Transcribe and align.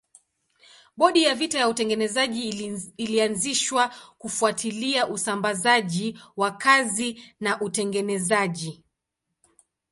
Bodi 0.97 1.23
ya 1.23 1.35
vita 1.35 1.59
ya 1.59 1.67
utengenezaji 1.69 2.47
ilianzishwa 2.97 3.93
kufuatilia 4.17 5.07
usambazaji 5.07 6.19
wa 6.37 6.51
kazi 6.51 7.23
na 7.39 7.61
utengenezaji. 7.61 8.83